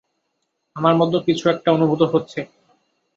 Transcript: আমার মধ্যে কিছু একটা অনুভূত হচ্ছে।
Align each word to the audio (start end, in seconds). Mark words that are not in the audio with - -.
আমার 0.75 0.93
মধ্যে 0.95 1.17
কিছু 1.27 1.45
একটা 1.49 1.69
অনুভূত 1.71 2.01
হচ্ছে। 2.13 2.39